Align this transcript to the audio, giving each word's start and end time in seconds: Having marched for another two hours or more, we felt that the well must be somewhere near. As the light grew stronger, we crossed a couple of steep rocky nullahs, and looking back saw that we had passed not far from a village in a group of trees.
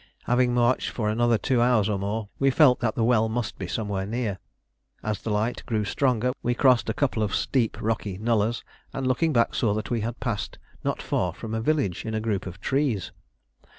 Having 0.23 0.55
marched 0.55 0.89
for 0.89 1.09
another 1.09 1.37
two 1.37 1.61
hours 1.61 1.87
or 1.87 1.99
more, 1.99 2.27
we 2.39 2.49
felt 2.49 2.79
that 2.79 2.95
the 2.95 3.03
well 3.03 3.29
must 3.29 3.59
be 3.59 3.67
somewhere 3.67 4.07
near. 4.07 4.39
As 5.03 5.21
the 5.21 5.29
light 5.29 5.61
grew 5.67 5.85
stronger, 5.85 6.31
we 6.41 6.55
crossed 6.55 6.89
a 6.89 6.93
couple 6.95 7.21
of 7.21 7.35
steep 7.35 7.79
rocky 7.79 8.17
nullahs, 8.17 8.63
and 8.93 9.05
looking 9.05 9.31
back 9.31 9.53
saw 9.53 9.75
that 9.75 9.91
we 9.91 10.01
had 10.01 10.19
passed 10.19 10.57
not 10.83 11.03
far 11.03 11.33
from 11.35 11.53
a 11.53 11.61
village 11.61 12.03
in 12.03 12.15
a 12.15 12.19
group 12.19 12.47
of 12.47 12.59
trees. 12.59 13.11